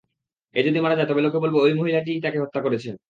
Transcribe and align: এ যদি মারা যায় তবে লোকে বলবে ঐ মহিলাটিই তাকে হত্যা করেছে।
এ 0.55 0.61
যদি 0.67 0.79
মারা 0.81 0.95
যায় 0.95 1.09
তবে 1.09 1.21
লোকে 1.23 1.37
বলবে 1.43 1.57
ঐ 1.59 1.67
মহিলাটিই 1.79 2.23
তাকে 2.25 2.37
হত্যা 2.43 2.61
করেছে। 2.65 2.91